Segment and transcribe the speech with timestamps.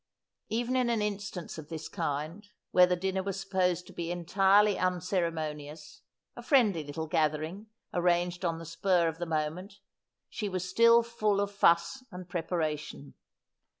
[0.49, 4.75] Even in an instance of this kind, where the dinner was supposed to be entirely
[4.79, 6.01] unceremonious,
[6.35, 9.79] a friendly little gathering arranged on the spur of the moment,
[10.27, 13.13] she was still full of fuss and prepa ration.